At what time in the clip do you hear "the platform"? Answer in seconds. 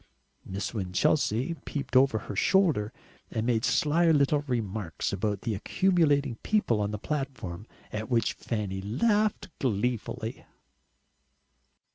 6.89-7.67